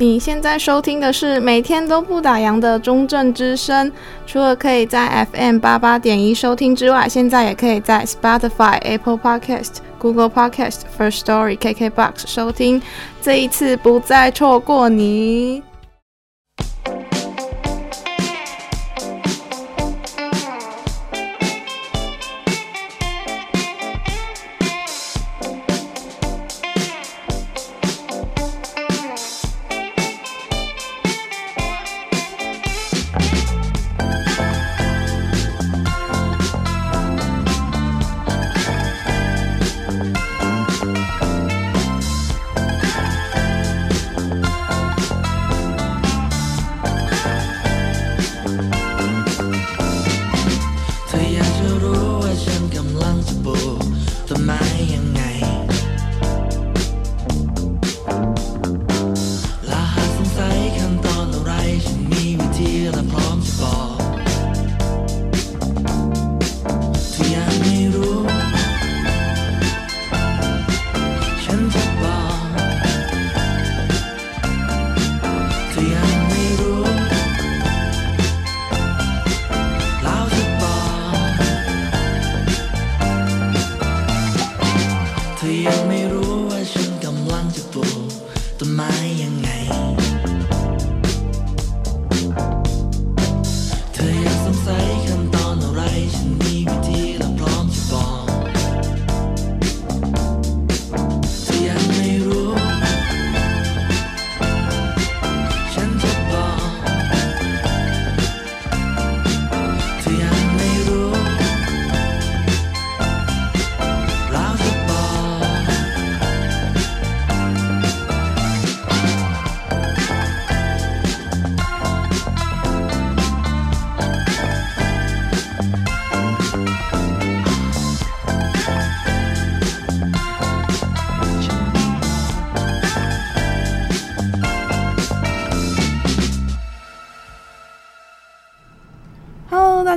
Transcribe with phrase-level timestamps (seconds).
[0.00, 3.90] 你现在收听的是每天都不打烊的中正之声，
[4.28, 12.80] 除了可以在 FM 八八点一收听之外，现在也可以在 Spotify、Apple Podcast、Google Podcast、First Story、KKBox 收听。
[13.20, 15.64] 这一次不再错过你。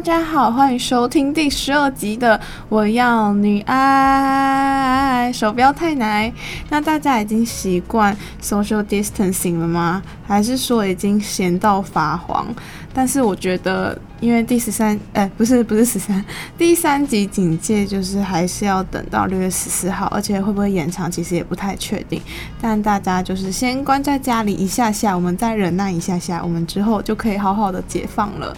[0.02, 2.36] 大家好，欢迎收听第十二集的
[2.70, 6.34] 《我要你爱》，手不要太奶。
[6.70, 10.02] 那大家已经习惯 social distancing 了吗？
[10.26, 12.48] 还是说已经闲到发黄？
[12.92, 16.26] 但是我觉得，因为第十三，哎，不是不是十三，
[16.58, 22.20] 第三集警戒就是还是要等到六月十四号，而且会不会延长，其实也不太确定。
[22.60, 28.58] 但大家就是先关在家里一下下，我们再忍耐一下下，我们之后就可以好好的解放了。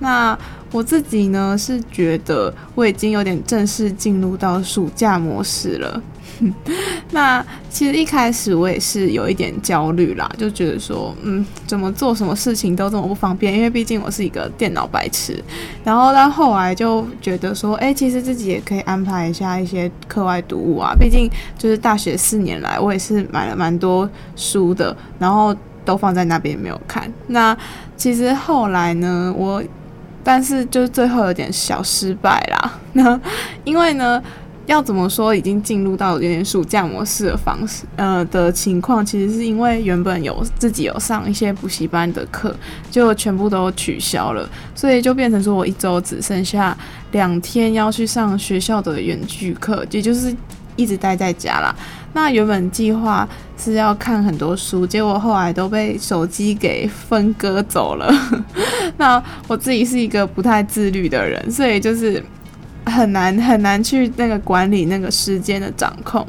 [0.00, 0.36] 那
[0.72, 6.02] 我自己呢，是觉得我已经有点正式进入到暑假模式了。
[7.10, 15.42] 那其实一开始我也是有一点焦虑啦，就觉得说，嗯，怎么做什么事情都这么不方便，因为毕竟我是一个电脑白痴。
[15.84, 20.94] 然后到后来就觉得说，哎，其实自己也可以安排一下一些课外读物啊。
[20.98, 21.28] 毕竟
[21.58, 25.54] 就是大学四年来，我也是买了蛮多书的，然后
[25.84, 27.12] 都放在那边没有看。
[27.26, 27.54] 那
[27.98, 29.62] 其实后来呢，我。
[30.22, 33.18] 但是就是最后有点小失败啦， 那
[33.64, 34.22] 因为呢，
[34.66, 42.54] 要怎么说已经进入到有点暑假模式的方式，呃的情况，其实是因为原本有自己有上一些补习班的课，
[42.90, 46.76] 就全部都取消了，所以就变成说我一周只剩下
[47.12, 50.34] 两天要去上学校的远距课，也就是
[50.76, 51.74] 一直待在家啦。
[52.12, 58.12] 那原本计划是要看很多书，结果后来都被手机给分割走了。
[58.98, 62.22] 那我自己是一个不太自律的人，所以就是
[62.86, 66.26] 很难很难去那个管理那个时间的掌控。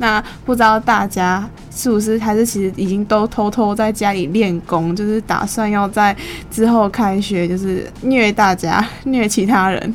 [0.00, 6.16] 那不知道大家是不是还是其实已经都偷偷在家里练功，就是打算要在
[6.50, 9.94] 之后开学就是虐大家 虐其他人。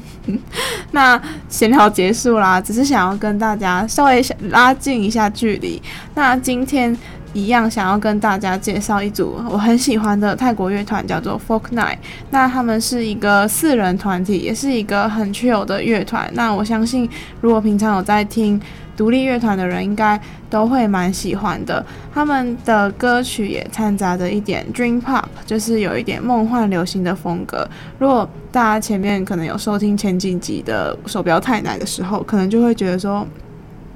[0.92, 5.82] 那闲聊结束啦，只是想要跟大家稍微拉近一下距离。
[6.14, 6.96] 那今天
[7.34, 11.98] 一样想要跟大家介绍一组我很喜欢的泰国乐团，叫做 Folk Night。
[12.30, 16.30] 那他们是一个四人团体，也是一个很 chill 的乐团。
[16.34, 17.10] 那我相信，
[17.42, 18.62] 如果平常有在听。
[18.96, 20.20] 独立乐团的人应该
[20.50, 27.68] 都会蛮喜欢的，他们的歌曲也掺杂着一点 Dream Pop，就是有一点梦幻流行的风格。
[28.00, 33.28] 如果大家前面可能有收听前几集的手表太奶的时候，可能就会觉得说，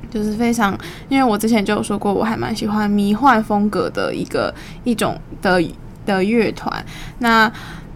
[0.10, 4.54] 就是非常，因为我之前就有说过，我还蛮喜欢迷幻风格的一个
[4.84, 5.64] 一种的
[6.06, 6.86] 的乐团。
[7.20, 7.50] 那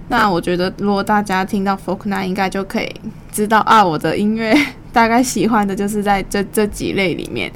[0.07, 2.89] 那我觉得，如果大家听到 Folk Night，应该就可以
[3.31, 4.55] 知道啊，我的音乐。
[4.93, 7.51] 大概喜欢的就是在这这几类里面，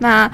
[0.00, 0.30] 那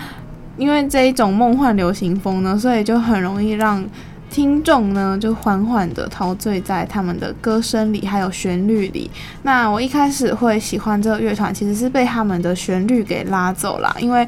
[0.57, 3.85] 因为这一种梦幻流行风呢，所以就很容易让
[4.31, 9.11] 听众呢就缓缓的陶醉在他们的歌声里，还有旋律里。
[9.43, 14.25] 那我一开始会喜欢这个乐团，其实是被他们的旋律给拉走了，因为，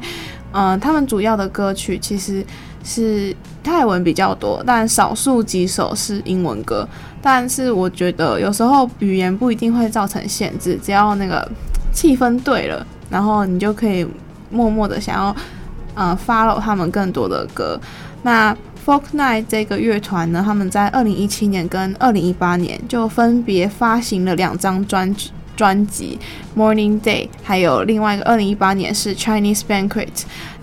[0.51, 2.45] 嗯、呃，他们主要的歌曲其实
[2.83, 6.87] 是泰文比较多，但少数几首是英文歌。
[7.21, 11.45] 但是我觉得有时候语言不一定会造成限制，只要那个
[11.93, 14.07] 气氛对了，然后你就可以
[14.49, 15.35] 默默的想要，
[15.95, 17.79] 呃，follow 他们更多的歌。
[18.23, 18.55] 那
[18.85, 25.31] folk night 这个乐团呢，他们在二零一七年跟二零一八年就分别发行了两张专辑。
[25.59, 26.17] 专辑
[26.57, 30.07] 《Morning Day》，还有另外一个二零一八年是《Chinese Banquet》。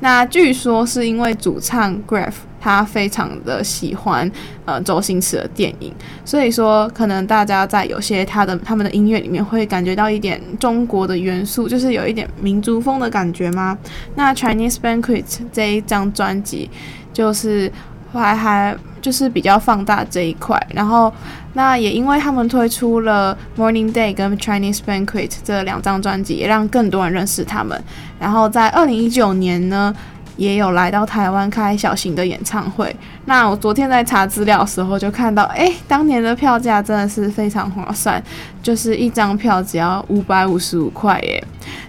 [0.00, 4.31] 那据说是因为主唱 Grave 他非常的喜欢
[4.64, 5.93] 呃周星驰的电影，
[6.25, 13.76] 所以说可能大家在有些他的他们的音乐里面会感觉到一点中国的元素，就是有一点民族风的感觉吗？
[14.14, 16.70] 那《Chinese Banquet》这一张专辑
[17.12, 17.70] 就是
[18.16, 21.12] 我还还就是比较放大这一块，然后。
[21.52, 27.82] 那也因为他们推出了《Morning Day》跟《Chinese Banquet》这两张专辑，也让更多人认识他们。
[28.18, 29.90] 然后在二零一九年呢，
[30.36, 32.94] 也有来到台湾开小型的演唱会。
[33.24, 38.22] 那我昨天在查资料的时候就看到，哎，当年的票价真的是非常划算，
[38.62, 41.42] 就是一张票只要五百五十五块耶。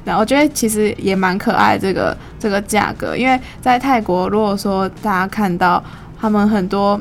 [0.06, 5.84] 那我觉得其实也蛮可爱这个这个价格，因为在泰国，如果说大家看到
[6.20, 7.00] 他们很多。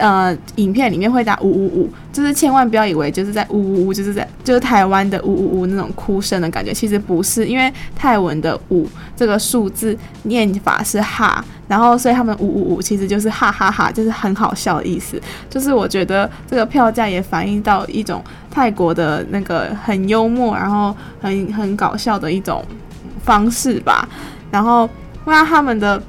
[0.00, 15.20] 呃，影片里面会打呜呜呜，就是千万不要以为就是在呜呜呜，就是在就是台湾的呜呜呜那种哭声的感觉，其实不是，因为泰文的五这个数字念法是哈，然后所以他们呜呜呜其实就是哈哈哈哈，就是很好笑的意思。
[15.50, 22.64] 就是我觉得这个票价也反映到一种泰国的那个很幽默，然后很很搞笑的一种
[23.24, 24.08] 方式吧。
[24.48, 24.88] 然后
[25.24, 26.00] 那他们的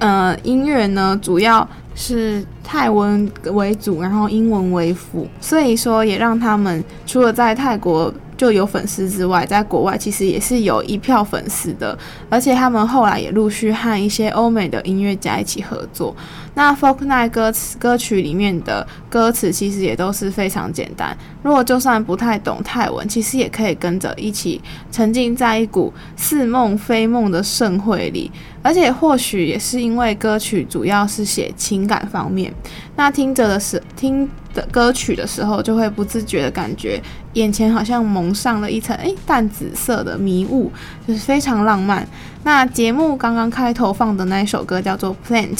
[0.00, 2.44] 呃音乐呢，主要是。
[2.62, 11.98] 泰文为主，然后英文为辅，所以说也让他们除了在泰国就有粉丝之外，在国外其实也是有一票粉丝的，
[12.28, 16.14] 而且他们后来也陆续和一些欧美的音乐家一起合作。
[16.60, 24.60] 那 folk night 歌词歌曲里面的歌词其实也都是非常简单，如果就算不太懂泰文，其实也可以跟着一起
[24.92, 28.30] 沉浸在一股似梦非梦的盛会里。
[28.60, 32.52] 而且或许也是因为歌曲主要是写情感方面，
[32.94, 37.00] 那听着的时听的歌曲的时候，就会不自觉的感觉
[37.34, 40.70] 眼前好像蒙上了一层诶淡紫色的迷雾，
[41.06, 42.06] 就是非常浪漫。
[42.42, 45.56] 那节目刚刚开头放的那一首歌叫做《Plant》。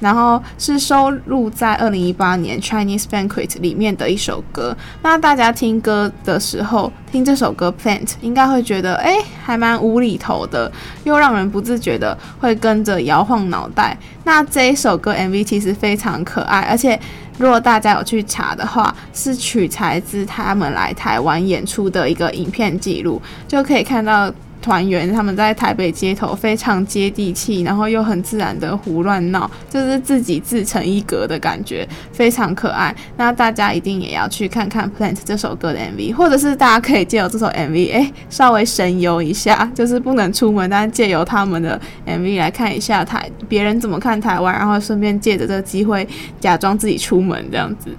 [0.00, 4.76] 然后是收录在二零一八年 Chinese Banquet 里面的一首歌。
[5.00, 9.14] 那大家听歌的时候，听这首歌 Plant 应该会觉得，哎，
[9.44, 10.72] 还蛮无厘头的，
[11.04, 13.96] 又让人不自觉的会跟着摇晃脑袋。
[14.24, 16.98] 那这一首歌 MV 其实非常可爱，而且
[17.38, 24.32] 如果大家有去查的话，是取材自他们来台湾演出的一个影片记录，就可以看到。
[24.62, 32.94] 团员他们在台北街头非常接地气，然后又很自然的胡乱闹，就是自己自成一格的感觉，非常可爱。
[33.16, 46.08] 那大家一定也要去看看《Plant》这首歌的 MV，或者是大家可以借由这首 MV，哎，稍微神游一下，就是不能出门，但是借由他们的 MV 来看一下台别人怎么看台湾，然后顺便借着这个机会
[46.40, 47.90] 假装自己出门这样子。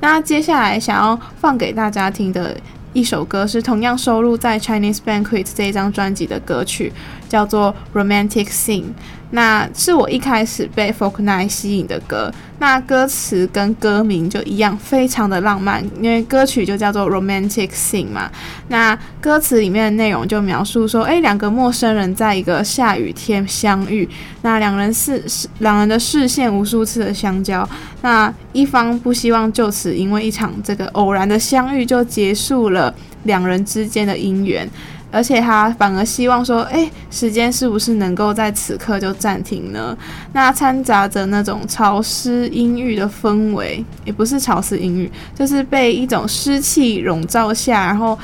[0.00, 2.54] 那接下来想要放给大家听的。
[2.92, 6.92] 一首歌是同样收录在《Chinese Banquet》这一张专辑的歌曲，
[7.28, 8.82] 叫做《Romantic Scene》。
[9.30, 12.32] 那是我一开始被 folk night 吸引的歌。
[12.60, 18.30] 那歌词跟歌名就一样，非常的浪漫，因为歌曲就叫做 Romantic Scene 嘛。
[18.68, 24.06] 那歌词里面的内容就描述说，诶，两个陌生人在一个下雨天相遇，
[24.42, 25.24] 那两人视
[25.60, 27.66] 两人的视线无数次的相交，
[28.02, 34.68] 那一方不希望就此因为一场这个偶然的相遇就结束了两人之间的姻缘。
[35.12, 39.96] 而且他反而希望说，诶，时间是不是能够在此刻就暂停呢？
[40.32, 48.16] 那掺杂着那种潮湿阴郁的氛围，也不是潮湿阴郁，就是被一种湿气笼罩下，然后，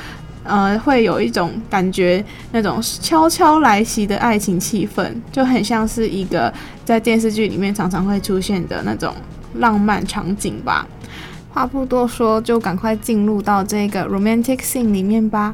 [0.43, 6.53] 呃，会有一种感觉，那种悄悄来袭的爱情气氛，就很像是一个
[6.85, 9.13] 在电视剧里面常常会出现的那种
[9.55, 10.87] 浪漫场景吧。
[11.53, 15.53] 话不多说，就赶快进入到这个 romantic scene 里面吧。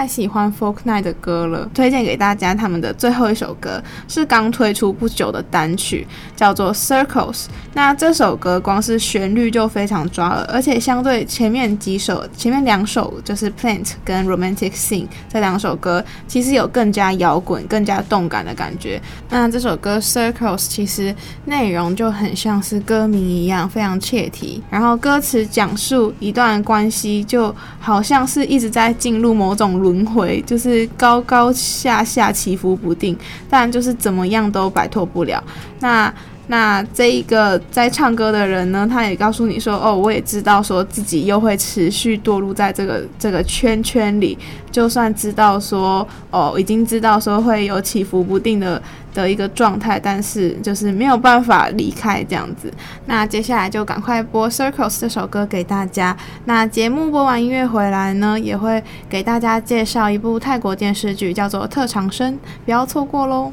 [0.00, 2.54] 太喜欢 folk night 的歌了，推荐给大家。
[2.54, 7.44] 他们的最后一首歌是刚推出不久的单曲，叫做 Circles。
[7.74, 18.98] 那这首歌光是旋律就非常抓耳，而且相对前面几首，前面两首就是 Plant 跟 Romantic Scene 这两首歌，其实有更加摇滚、更加动感的感觉。
[19.28, 21.14] 那这首歌 Circles 其实
[21.44, 24.62] 内容就很像是歌名一样，非常切题。
[24.70, 33.16] 然后歌词讲述一段关系，就好像是一直在进入某种轮回，就是高高下下起伏不定，
[33.48, 35.42] 但就是怎么样都摆脱不了。
[35.80, 36.12] 那
[36.50, 44.36] 那这一个在唱歌的人呢，他也告诉你说，哦，我也知道说自己又会持续堕入在这个这个圈圈里，
[44.72, 48.82] 就算知道说，哦，已经知道说会有起伏不定的
[49.14, 52.68] 的一个状态，但是就是没有办法离开这样子。
[53.06, 56.16] 那接下来就赶快播《Circles》这首歌给大家。
[56.46, 63.52] 那节目播完音乐回来呢，也会给大家介绍一部泰国电视剧，叫做《特长生》，不要错过喽。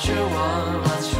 [0.00, 1.13] 绝望吧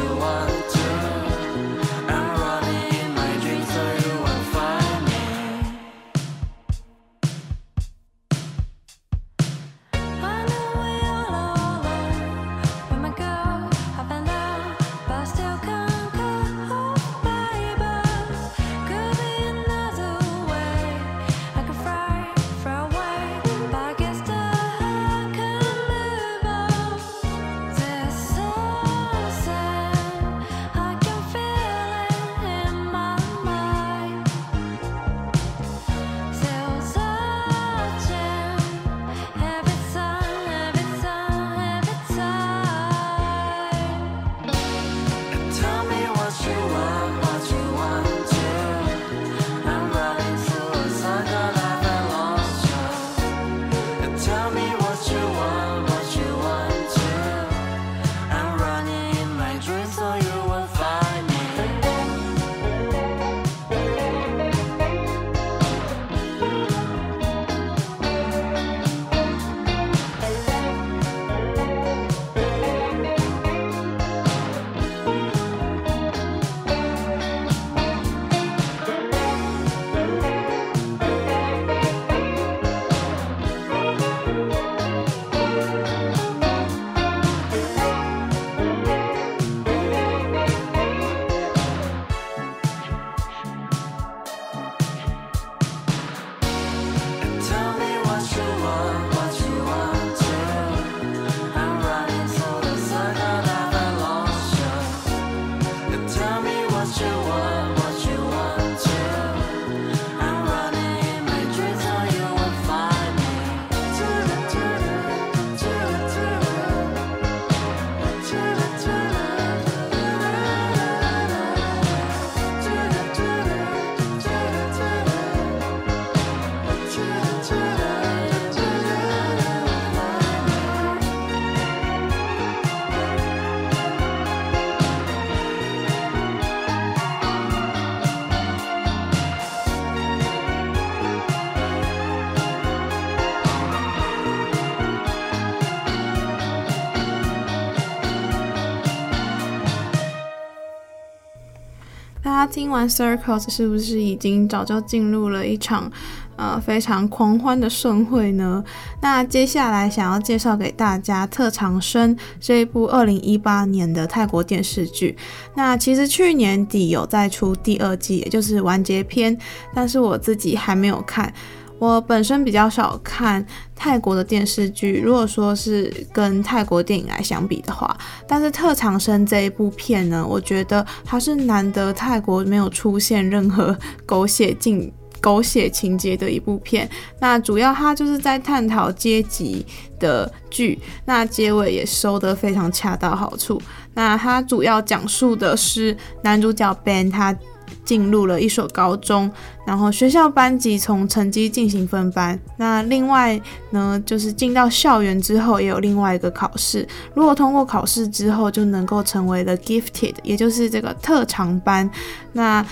[152.45, 155.91] 听完 Circles 是不是已经早就进入了一场
[156.35, 158.63] 呃非常狂欢的盛会呢？
[159.01, 165.17] 那接下来想要介绍给大家《特长生》这一部二零一八年的泰国电视剧。
[165.55, 169.37] 那其实去年底有在出第二季，也就是完结篇，
[169.73, 171.33] 但是我自己还没有看。
[171.77, 177.95] 我本身比较少看泰国的电视剧，如果说是跟泰国电影来相比的话，
[178.27, 186.89] 但是《特长生》这一部片呢，我觉得它是难得泰国没有出现任何狗血镜、狗血情节的一部片。
[187.19, 189.65] 那主要它就是在探讨阶级
[189.99, 193.61] 的剧，那结尾也收得非常恰到好处。
[193.93, 197.37] 那它主要讲述的是男主角 Ben 他。
[197.83, 199.29] 进入了一所高中，
[199.65, 202.39] 然后学校班级从成绩进行分班。
[202.57, 203.39] 那另外
[203.71, 206.87] 呢，就是进到校园之后，也有另外一个考试。
[207.13, 211.89] 如果通过考试之后，就能够成为了 gifted，也就是这个特长班。
[212.33, 212.65] 那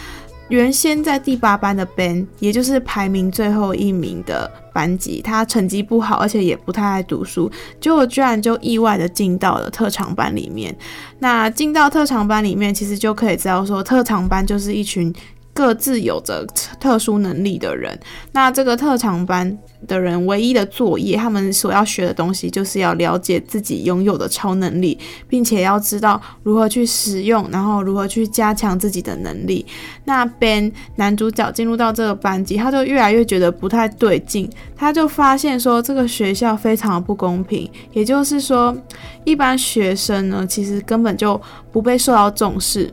[0.50, 10.76] 原先在第八班的 Ben，也就是排名最后一名的班级，他成绩不好，而且也不太爱读书，结果居然就意外的进到了特长班里面。
[11.20, 15.14] 那进到特长班里面，其实就可以知道说，特长班就是一群。
[15.54, 16.44] 各自有着
[16.80, 17.98] 特殊能力的人，
[18.32, 19.56] 那这个特长班
[19.88, 29.64] 的人唯一的作业，他们所要学的东西，就是要了解自己拥有的超能力，并且要知道如何去使用，然后如何去加强自己的能力。
[30.06, 38.76] 那 Ben 男主角进入到这个班级，他就越来越觉得不太对劲，他就发现说这个学校非常的不公平，也就是说，
[39.24, 41.40] 一般学生呢，其实根本就
[41.72, 42.92] 不被受到重视。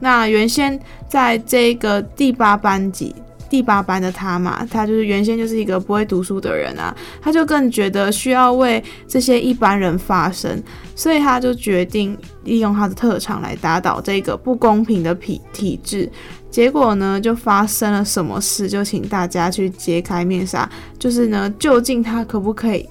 [0.00, 0.78] 那原先
[1.08, 3.14] 在这个第八班级，
[3.48, 10.62] 第八班的他嘛，他就是原先就是一个不会读书的人啊，他就更觉得需要为这些一般人发声，
[10.94, 16.10] 所以他就决定利用他的特长来打倒这个不公平的体体制。
[16.50, 18.68] 结果呢，就发生了什么事？
[18.68, 22.88] 就请大家去揭开面纱，就是呢，究竟他可不可以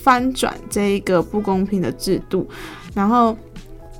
[0.00, 2.48] 翻转这一个不公平的制度？
[2.94, 3.36] 然后。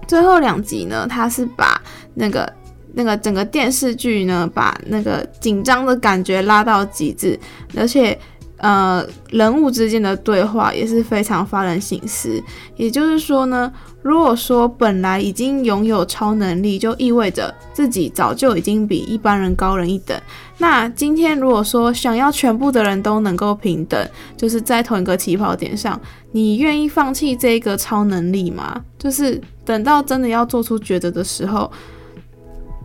[0.07, 1.81] 最后两集呢，他是把
[2.15, 2.51] 那个
[2.95, 7.39] 那个整个电视剧呢，把那个紧张的感觉拉到极致，
[7.77, 8.17] 而且
[8.59, 12.41] 呃人物之间的对话也是非常发人省思。
[12.77, 13.73] 也就是说呢，
[14.03, 20.17] 如果说本来已经拥有超能力，就意味着自己早就已经比一般人高人一等。
[20.59, 26.01] 那今天如果说想要全部的人都能够平等，就是在同一个起跑点上，
[26.31, 28.81] 你愿意放弃这个超能力吗？
[28.97, 29.41] 就是。
[29.67, 31.73] 等到真的要做出抉择的时候，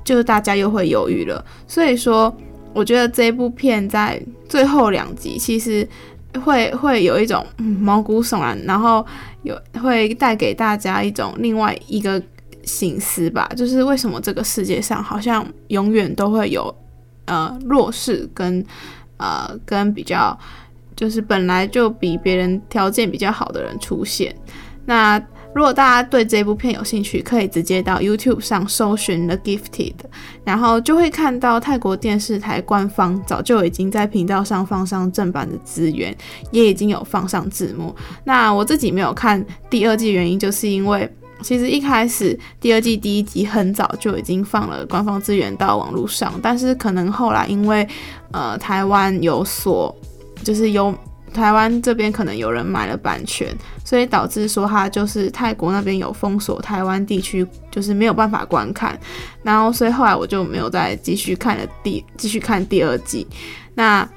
[0.10, 1.46] 就是大家又会犹豫了。
[1.68, 2.36] 所以说，
[2.74, 5.88] 我觉得这部片在最后两集其实
[6.44, 7.46] 会会有一种
[7.80, 9.06] 毛骨悚然，然后
[9.44, 12.20] 有会带给大家一种另外一个
[12.64, 16.76] 醒思吧，就是为什么这个世界上好像永远都会有
[17.26, 18.66] 呃弱势跟
[19.18, 20.36] 呃跟比较
[20.96, 24.36] 就是本来就比别人条件比较好的人出现，
[24.88, 25.22] 那。
[25.56, 29.96] 如果大家对这部片有兴趣，可以直接到 YouTube 上搜寻 The Gifted，
[30.44, 36.16] 然后就会看到泰国电视台官方早就已经在频道上放上正版的资源，
[36.52, 37.96] 也已经有放上字幕。
[38.24, 47.88] 那我自己没有看第二季，原因就是因为其实一开始第二季第一集很早就已经放了官方资源到网络上，但是可能后来因为
[48.32, 49.94] 呃台湾有所
[50.44, 50.94] 就是有。
[51.34, 53.48] 台湾这边可能有人买了版权，
[53.84, 59.00] 所以导致说他就是泰国那边有封锁台湾地区，就是没有办法观看。
[59.44, 63.26] 然后所以后来我就没有再继续看了第继续看第二季。
[63.76, 64.08] 那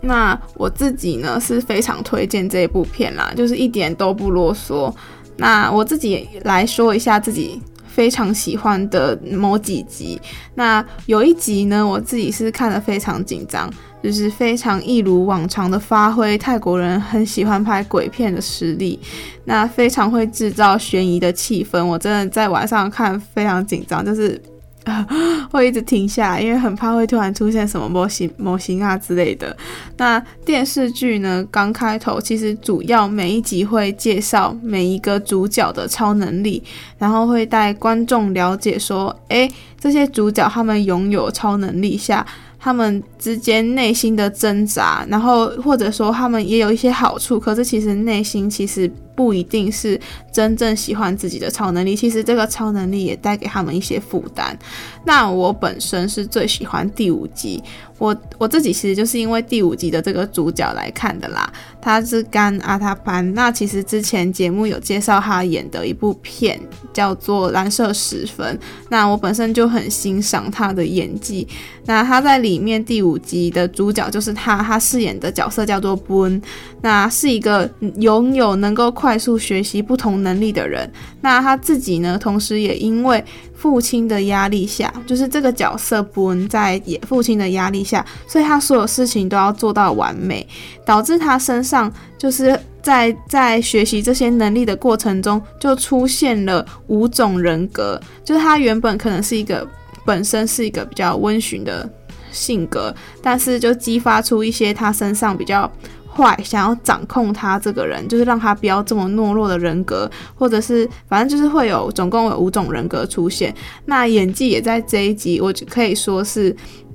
[0.00, 4.94] 那我自己呢是非常推荐这一部片啦，就是一点都不啰嗦。
[5.36, 10.20] 那我自己来说一下自己非常喜欢的某几集。
[10.54, 13.68] 那有一集呢，我自己是看的非常紧张。
[14.02, 18.98] 就是非常一如往常的发挥泰国人很喜欢拍鬼片的实力，
[19.44, 21.84] 那非常会制造悬疑的气氛。
[21.84, 24.40] 我真的在晚上看非常紧张，就是
[25.50, 29.54] 会一直停下，因为很怕会突然出现什么模型模型啊之类的。
[29.96, 36.62] 那电视剧呢，刚开头其实主要每一集会介绍每一个主角的超能力，
[36.96, 42.24] 然后会带观众了解说，诶，这些主角他们拥有超能力下。
[42.58, 50.00] 他们之间内心的挣扎，然后或者说他们也有一些好处，可是其实内心其实不一定是
[50.30, 54.56] 真正喜欢自己的超能力，其实这个超能力也带给他们一些负担。
[55.04, 57.60] 那我本身是最喜欢第五集。
[57.98, 63.34] 我我自己其实就是因为第五集的这个主角来看的啦，他是甘阿塔潘。
[63.34, 66.60] 那其实之前节目有介绍他演的一部片
[66.92, 68.56] 叫做《蓝色十分》，
[68.88, 71.48] 那我本身就很欣赏他的演技。
[71.86, 76.40] 那他在里面第五集的主角就是他，他饰演的角色叫做布恩
[76.82, 80.90] 那是一个拥有能够快快速学习不同能力的人。
[81.22, 90.46] 那他自己呢，同时也因为父亲的压力下，就是这个角色不能在也父亲的压力下，所以他所有事情都要做到完美，
[90.84, 99.66] 导致他身上就是在在学习这些能力的过程中，就出现了五种人格，就是他原本可能是一个。
[100.04, 101.86] 本身是一个比较温驯的
[102.32, 105.70] 性格，但是就激发出一些他身上比较
[106.18, 113.54] 坏，想要掌控他这个人，就是让他不要这么懦弱的人格，或者是反正就是会有总共有五种人格出现。
[113.84, 116.54] 那演技也在这一集，我就可以说是，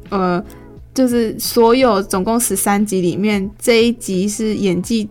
[0.09, 0.43] 呃，
[0.93, 5.09] 就是所有总共十三集里面，这一集是演技。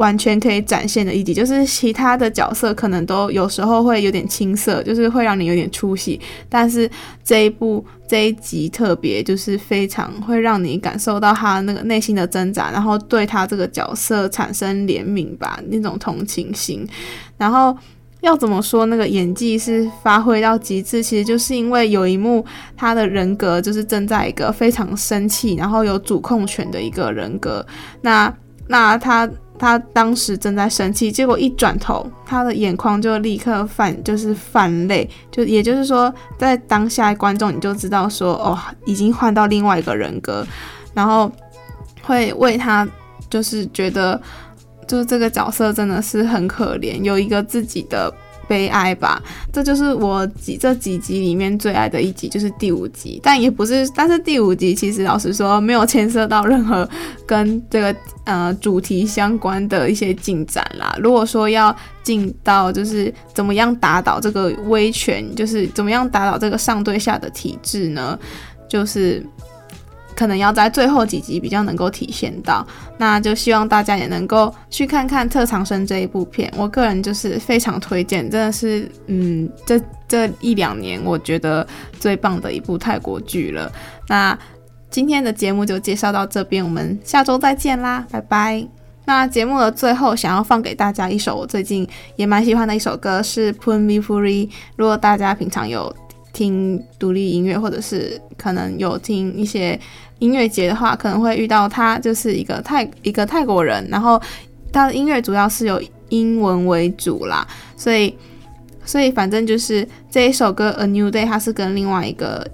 [0.00, 6.18] 完全可以展现的一集，就是其他的角色可能都有时候会有点青涩，就是会让你有点出戏。
[6.48, 6.90] 但是
[7.22, 16.88] 这一部这一集特别就是非常会让你感受到他那个内心的挣扎，然后对他这个角色产生怜悯吧，那种同情心。
[17.36, 17.76] 然后
[18.22, 22.42] 要怎么说那个演技是发挥到极致，其实就是因为有一幕
[22.74, 27.66] 他的人格就是正在一个非常生气，然后有主控权的一个人格。
[28.00, 28.34] 那
[28.66, 29.30] 那他。
[29.60, 40.46] 他当时正在生气，结果一转头，他的眼眶就立刻泛，就是泛泪，就也就是说，在当下观众你就知道说，哦，已经换到另外一个人格，
[40.94, 41.30] 然后
[42.02, 42.88] 会为他，
[43.28, 44.18] 就是觉得，
[44.86, 48.10] 就是这个角色真的是很可怜，有一个自己的。
[48.50, 53.20] 悲哀吧，这就是我几这几集里面最爱的一集，就是第五集。
[53.22, 56.88] 但也不是，但是第五集其实老实说没有牵涉到任何
[57.24, 60.92] 跟这个呃主题相关的一些进展啦。
[61.00, 68.18] 如果说要进到就是怎么样打倒这个威权，就是怎么样打倒这个上对下的体制呢？
[68.68, 69.24] 就是。
[70.20, 72.66] 可能要在最后几集比较能够体现到，
[72.98, 76.52] 那就希望大家也能够去看看《特长生》这一部片。
[76.58, 81.66] 我个人就是非常推荐，真的是，嗯，这这一两年我觉得
[81.98, 83.72] 最棒的一部泰国剧了。
[84.08, 84.38] 那
[84.90, 88.62] 今天的节目就介绍到这边，我们下周再见啦，拜拜。
[89.06, 94.46] 那节目的最后，想要放给大家一首我最近也蛮喜欢的一首歌，是《Pun Mi Furi》。
[94.76, 95.90] 如果大家平常有
[96.32, 99.78] 听独立音乐，或者是可能有听一些。
[100.20, 104.20] 音乐节的话，可能会遇到他，就是一个泰一个泰国人，然后
[104.70, 108.14] 他的音乐主要是有英文为主啦，所以
[108.84, 112.46] 所以反正就是这一首歌《A New Day》，它是跟另外一个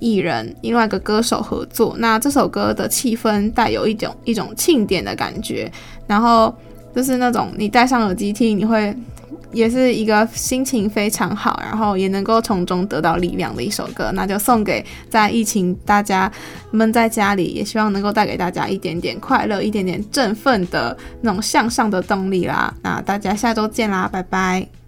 [0.00, 1.94] 艺人、另外一个歌手合作。
[2.00, 5.70] 那这首歌的气氛带有一种一种庆典的感觉，
[6.08, 6.52] 然后
[6.92, 8.92] 就是那种你戴上耳机听，你会。
[9.52, 16.30] 也是一个心情非常好，然后也能够从中得到力量的一首歌，那就送给在疫情大家
[16.70, 22.74] 闷在家里，也希望能够带给大家一点点快乐，一点点振奋的那种向上的动力啦。
[22.82, 24.81] 那大家下周见啦，拜拜。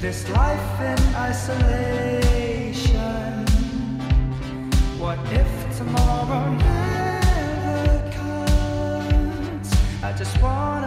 [0.00, 2.22] This life in isolation.
[4.96, 9.74] What if tomorrow never comes?
[10.04, 10.77] I just want.